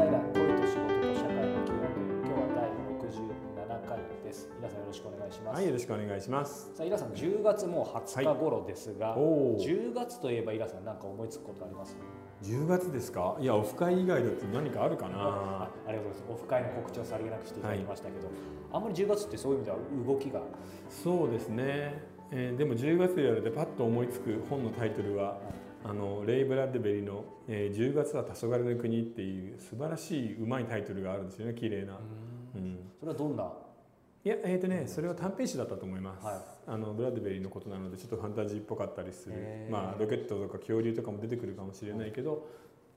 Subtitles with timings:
[0.00, 2.72] 平恋と仕事と社会の基本という今日は第
[3.04, 6.70] 67回です皆さんよろしくお願いします、はい、よろしくお願いします。
[6.74, 9.58] さあイラさん10月もう20日頃ですが、おお。
[9.60, 11.98] 10月といえばイラさん何か思いつくことあります
[12.42, 13.36] ？10月ですか？
[13.40, 15.70] いや、オフ会以外だと何かあるかあな。
[15.86, 18.30] ありがとうございますオフ会の告知をさりげなくしていただきましたけど、
[18.72, 19.76] あんまり10月ってそういう意味では
[20.06, 20.40] 動きが？
[20.88, 22.02] そうですね。
[22.30, 25.36] えーでも10月でやるとパッと思いつく本のタイトルは。
[25.82, 31.98] あのレイ・ブラッドベリーの、えー「10月は黄昏の国」っていう素晴らしいうまいタイトルがあるんですよね綺麗な、
[32.54, 33.50] うん、それはどんな、
[34.22, 36.36] いやえっ、とねそれは短編集だったと思います、はい。
[36.66, 39.34] あのブラッドベリーのことなのでちょっとファンタジーっぽかったりする。
[39.70, 42.46] まあロケットとか恐竜とかも出てくるかもしれないけど、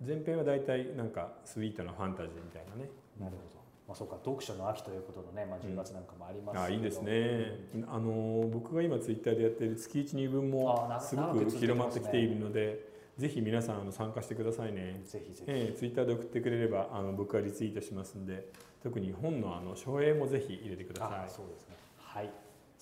[0.05, 2.89] 前編は大体なんかスイートなファンタジーみたいなね。
[3.17, 12.79] なるほど、まあ、そうか読書の秋ということのね、まあ、10月なんかもありますけど、あいいですね、あの僕が今ツイッターでやってる月1、2分もすごく広まってきているので、
[13.17, 15.01] ぜひ皆さんあの参加してくださいね。
[15.05, 18.47] ぜひぜひ、えー、ツイッターで送ってくれればあの僕はリツイートしますんで、
[18.81, 21.29] 特に本のあの書影もぜひ入れてくださあい。
[21.29, 21.75] そうですね。
[21.97, 22.29] はい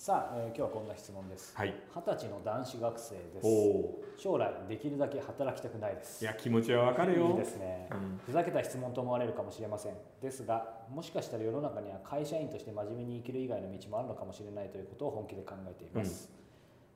[0.04, 1.56] さあ、えー今日はこんな質問です。
[1.56, 1.72] はい。
[1.94, 3.46] 二十歳の男子学生です。
[4.20, 6.24] 将来できるだけ働きたくないです。
[6.24, 6.26] ー。
[6.26, 7.28] いや気持ちはわかるよ。
[7.28, 7.88] いいですね。
[7.92, 8.20] うん。
[8.26, 9.94] ふざけた質問と思われるかもしれません。
[10.20, 16.32] ですがもしかしたら世の中には会社員として真面目に生きる以外の道もあるのかもしれないということを本気で考えています、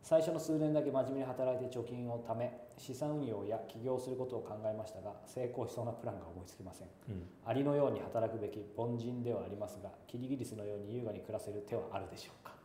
[0.02, 6.88] 最初の数年だけ真面目に働いて貯金を貯め資産運用や起業することを考えましたが成功しそうなプランが思いつきません。
[7.08, 7.22] うん。
[7.46, 12.55] アリのように働くべき凡人ではありますがキリギリスのように優雅に暮らせる手はあるでしょうか？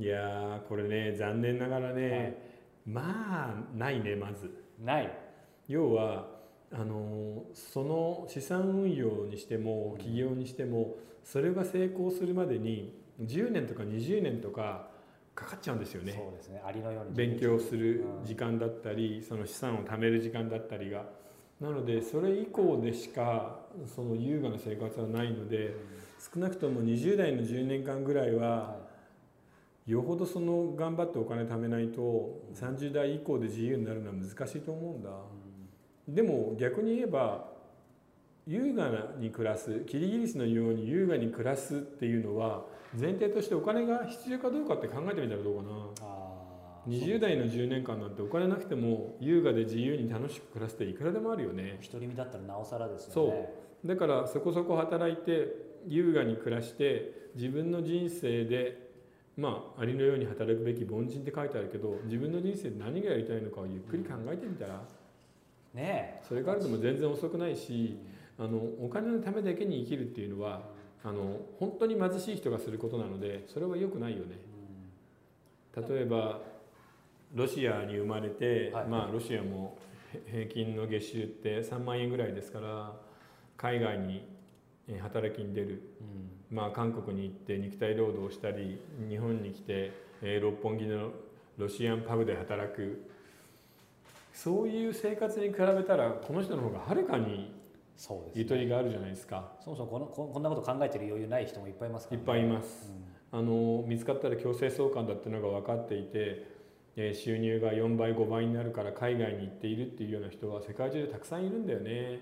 [0.00, 2.34] いやーこれね残念ながらね、
[2.86, 4.50] まあないねまず。
[4.82, 5.12] ない。
[5.68, 6.26] 要は
[6.72, 14.88] あのその資産運用にしても起業にしてもそれが成功するまでに10年とか20年とか
[15.34, 16.12] かかっちゃうんですよね。
[16.12, 16.62] そうですね。
[16.64, 17.14] アリのように。
[17.14, 21.04] 勉強するうん時間だったりその資産を貯める時間だったりが。
[21.60, 23.60] なのでそれ以降でしか
[23.94, 25.74] その優雅な生活はないので
[26.34, 28.89] 少なくとも20代の10年間ぐらいはは
[29.90, 35.10] よほどその頑張ってお金貯めないと30代以降で自由になるのは難しいと思うんだ。
[36.08, 37.48] いでも逆に言えば
[38.46, 42.64] 優雅に暮らすキリギリスのように優雅に暮らすっていうのは
[42.98, 45.68] 前提としてお金が必要かどうかって考えてみたらどうかな。
[46.02, 46.30] あー
[46.88, 51.78] 20代の10年間なんてお金なくても優雅で自由に楽しく暮らすっていくらでもあるよね。
[51.92, 53.52] 独り身だったらなおさらですよね。
[53.84, 55.48] だからそこそこ働いて
[55.86, 58.89] 優雅に暮らして自分の人生で
[59.40, 64.82] まあありのように働くべき凡人って書いてあるけど自分の人生で何がやりたいのかをゆっくり考えてみたら
[65.74, 67.98] ねそれからでも全然遅くないし
[68.38, 70.62] あのお金のためだけに生きるっていうのは
[71.02, 74.36] あの本当に貧しい人がすることなのでそれは良くないよね。
[75.76, 76.42] 例えば
[77.34, 78.86] ロシアに生まれて、はい。
[78.86, 79.78] まあロシアも
[80.12, 82.92] へ平均の月収って3万円ぐらいですから
[83.56, 84.39] 海外にえー
[84.98, 85.82] 働きに出る、
[86.50, 86.56] うん。
[86.56, 89.92] まあ、韓国に行って肉体労働をしたり日本に来て、
[90.22, 91.10] えー六本木の
[91.58, 93.08] ロシアンパブで働く。
[94.32, 97.52] そういう生活に比べたらこの人の方がはるかに
[98.34, 99.52] ゆとりがあるじゃないですか。
[99.62, 102.90] そもそもこのここんなこと考えてる余裕ない人もいっぱいいますから、いっぱいいます。
[103.32, 103.38] うん。
[103.38, 106.46] あの見つかったら強制送還だっていうのが分かっていて、
[106.96, 112.20] えー収入が4倍5倍になるから海外に行っているっていうような人は世界中でたくさんいるんだよね。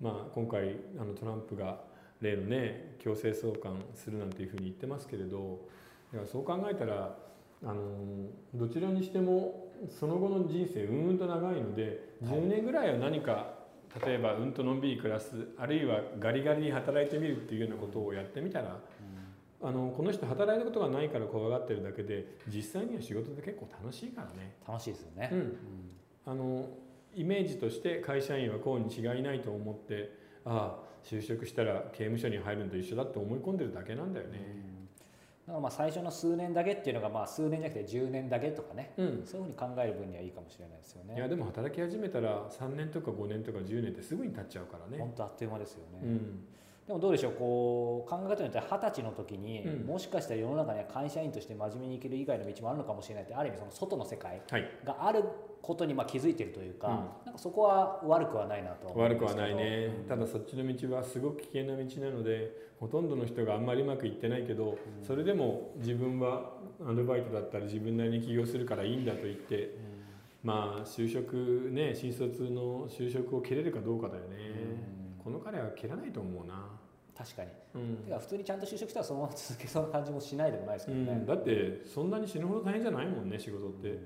[0.00, 1.80] まあ、今回あのトランプが
[2.22, 5.68] 例のね強制送還するなんていうふうに言ってますけれど
[6.12, 7.16] だからそう考えたら
[7.64, 7.74] あの
[8.54, 13.62] どちらにしてもその後の人生うんうんと長いのではい10年ぐらいは何か
[14.04, 18.80] 例えばうんとのんびり暮らすあるいはガリガリに働いてみるっていうようなことをやってみたら
[19.64, 25.56] あのこの人働いたことがないから怖がってるだけで実際には仕事で結構楽しいからね、楽しいですよね、うん、
[26.26, 26.68] あの
[27.14, 34.38] イメージとして会社員はこうに違いないと思ってああ就職したら刑務所に入るのと一緒だって思い込んでるだけなんだよね、
[35.46, 38.94] だからまあ最初の数年だけっていうのがまあ数年じゃなくて10年だけとかね。
[38.96, 39.22] うん。
[39.24, 41.16] そういうふうに考える分にはいいかもしれないですよね。
[41.16, 44.98] いやでも働き始めたら3年とか5年とか10年ってすぐに経っちゃうからね。
[44.98, 46.44] 本当あっという間ですよね、うん
[46.86, 49.86] でもどうでしょうこう考え方によっては二十歳の時に、うん。
[49.86, 54.68] もしかしたら世の中には会社員として真面目に生きる以外の道もあるのかもしれないってある意味その外の世界はい。
[54.84, 55.24] がある
[55.62, 56.94] ことにまあ気づいてるというか、うん。
[57.26, 62.50] なんかそこは悪くはないなと悪くはないね、うんただそっちの道はすごく危険な道なので
[62.80, 64.76] ほとんどの人があんまりうまくいってないけど、
[65.06, 69.76] それでも自分はアルバイトだったり自分なりに起業するからいいんだと言って
[70.42, 74.36] まあ就職ね新卒の就職を切れるかどうかだよね、
[74.96, 76.68] うんこの彼は切らないと思うな、
[77.16, 77.50] 確かに。
[77.74, 77.96] うん。
[77.98, 83.98] てか普通にちゃんと就職したらそのまま続けそうな感じもしないでもないですけどね、うん、だってそんなに死ぬほど大変じゃないもんね仕事って、うん。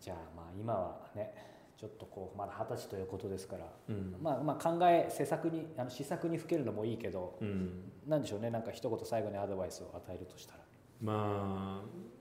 [0.00, 1.32] じゃあまあ今はね
[1.76, 4.16] ちょっとこうまだ二十歳ということですから、うん。
[4.20, 7.90] まあ、まあ考え施策にあの施策にふけるのもいいけど、うん。
[8.06, 8.50] なんでしょうね。
[8.50, 10.60] なんか一言最後にアドバイスを与えるとしたら。
[11.00, 12.19] まあ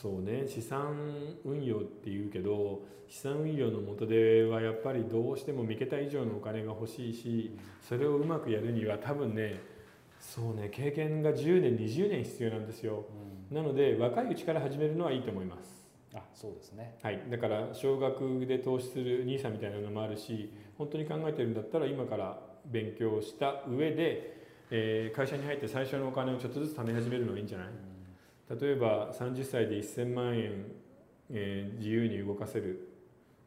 [0.00, 0.96] そうね資産
[1.44, 7.56] 運用っていうけど資産運用の元ではやっぱりどうしても3桁以上のお金が欲しいし
[7.86, 9.60] それをうまくやるには多分ね
[10.18, 13.04] そうね経験が10年20年必要なんですよ。
[13.50, 13.56] うん。
[13.56, 15.86] なので若いうちから始めるのはいいと思います。
[16.14, 16.96] あそうですね。
[17.02, 24.36] はい、だから少額で投資する NISA みたいなのもあるし本当に考えてるんだったら今から勉強した上で、
[24.70, 27.68] えー会社に入って最初のお金をちょっとずつ貯め始めるのがいいんじゃない？
[28.60, 30.64] 例えば30歳で1000万円、
[31.30, 32.88] えー自由に動かせる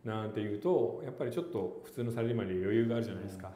[0.03, 3.51] なんていうとやっぱりちょっと普通のサラリーマンに余裕があるじゃないですか、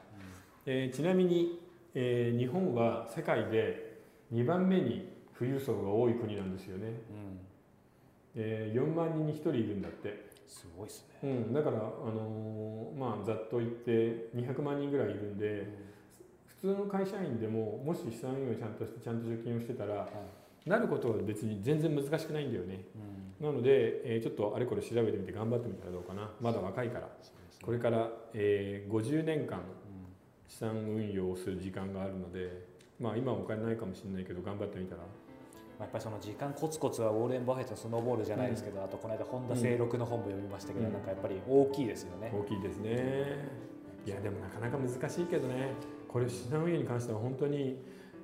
[0.66, 1.60] えーちなみに、
[1.94, 4.00] えー日本は世界で
[4.34, 6.92] 2番目に富裕層が多い国なんですよね、うん。
[6.92, 7.40] うん
[8.36, 10.30] えー4万人に1人いるんだって。
[10.48, 11.34] すごいですうね。
[11.34, 15.68] ん、だから、あのーまあ、ざっと言って200万人ぐらいいるんで
[16.48, 20.10] 普通の会社員でももし資産運用をちゃんとしてちゃんと貯金をしてたら
[20.66, 22.86] なることは別に全然難しくないんだよね。
[23.42, 23.46] うん。
[23.48, 26.32] なので、えーちょっとあれこれ調べてみて頑張ってみたらどうかな。
[26.42, 27.08] まだ若いから。
[27.08, 27.12] ね。
[27.64, 29.64] これから、えー50年間うん。
[30.48, 32.66] 資産運用をする時間があるので
[33.00, 35.02] まあ今はお金ないかもしれないけど頑張ってみたら。
[35.02, 35.08] ま
[35.80, 40.94] あやっぱりその時間コツコツはウォーレン・バフェットのスノーボールじゃないですけど、あとこの間本田清六の本も読みましたけど、うん。
[40.94, 42.34] なんかやっぱり大きいですよね。
[42.36, 43.48] 大きいですね。
[44.06, 45.72] いやでもなかなか難しいけどね。
[46.08, 47.78] これ資産運用に関しては本当に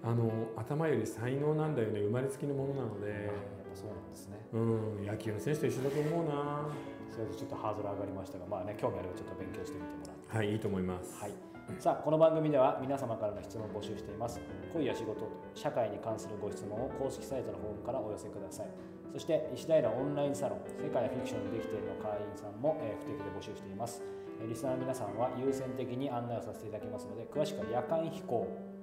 [0.05, 2.01] あの頭より才能なんだよね。
[2.01, 3.09] 生まれつきのものなので。
[3.09, 4.37] やっぱそうなんですね。
[4.53, 4.57] う
[5.01, 5.05] ん。
[5.05, 6.69] 野球の選手と一緒だと思うな。
[7.09, 10.37] それでちょっとハードル上がりましたが、まあね興味あればちょっと勉強してみてもらって。
[10.37, 11.17] はいいいと思います。
[11.17, 11.31] はい、
[11.79, 14.39] さあこの番組では皆様からの質問を募集しています。
[14.73, 15.25] 恋や仕事
[15.55, 18.67] 社会に関するご質問を公式サイトのフォームからお寄せください。
[19.13, 24.03] そして石平オンラインサロン世界フィクションにできているの会員さんも、えー不定期で募集しています。
[24.41, 28.74] えーリスナーの皆さんは優先的に案内をさせていただきますので詳しくは夜間飛行、えー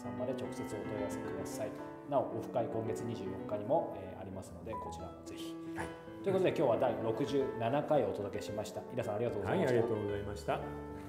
[0.00, 1.70] さんまで直接お問い合わせください
[2.08, 5.88] なおオフ会今月24日にも、えーありますのでこちらもぜひ、はい。
[6.22, 8.82] ということで今日は第67回をお届けしました。
[8.92, 10.99] 皆さんありがとうござはいいました、ありがとうございました